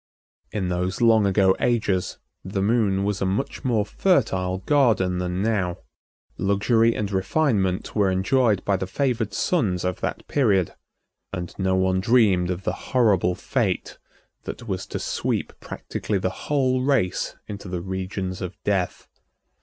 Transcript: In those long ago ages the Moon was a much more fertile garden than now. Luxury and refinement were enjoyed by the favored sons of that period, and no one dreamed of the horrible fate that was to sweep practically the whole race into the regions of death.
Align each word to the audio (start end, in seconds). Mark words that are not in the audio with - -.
In 0.51 0.69
those 0.69 0.99
long 0.99 1.27
ago 1.27 1.55
ages 1.59 2.17
the 2.43 2.63
Moon 2.63 3.03
was 3.03 3.21
a 3.21 3.25
much 3.27 3.63
more 3.63 3.85
fertile 3.85 4.57
garden 4.57 5.19
than 5.19 5.43
now. 5.43 5.77
Luxury 6.39 6.95
and 6.95 7.11
refinement 7.11 7.95
were 7.95 8.09
enjoyed 8.09 8.65
by 8.65 8.77
the 8.77 8.87
favored 8.87 9.31
sons 9.31 9.83
of 9.85 10.01
that 10.01 10.27
period, 10.27 10.73
and 11.31 11.53
no 11.59 11.75
one 11.75 11.99
dreamed 11.99 12.49
of 12.49 12.63
the 12.63 12.73
horrible 12.89 13.35
fate 13.35 13.99
that 14.45 14.67
was 14.67 14.87
to 14.87 14.97
sweep 14.97 15.53
practically 15.59 16.17
the 16.17 16.47
whole 16.49 16.81
race 16.81 17.35
into 17.47 17.67
the 17.67 17.83
regions 17.83 18.41
of 18.41 18.57
death. 18.63 19.07